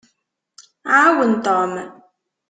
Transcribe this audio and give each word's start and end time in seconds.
Ɛawen 0.93 1.31
Tom. 1.45 1.71